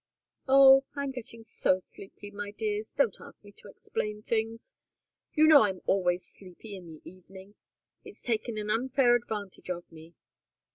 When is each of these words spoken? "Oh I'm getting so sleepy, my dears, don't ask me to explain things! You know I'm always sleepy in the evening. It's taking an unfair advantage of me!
"Oh 0.47 0.83
I'm 0.95 1.11
getting 1.11 1.43
so 1.43 1.77
sleepy, 1.77 2.31
my 2.31 2.49
dears, 2.49 2.91
don't 2.91 3.15
ask 3.21 3.43
me 3.43 3.51
to 3.51 3.67
explain 3.69 4.23
things! 4.23 4.73
You 5.35 5.45
know 5.45 5.61
I'm 5.61 5.81
always 5.85 6.25
sleepy 6.25 6.75
in 6.75 6.87
the 6.87 7.01
evening. 7.07 7.53
It's 8.03 8.23
taking 8.23 8.57
an 8.57 8.71
unfair 8.71 9.15
advantage 9.15 9.69
of 9.69 9.91
me! 9.91 10.15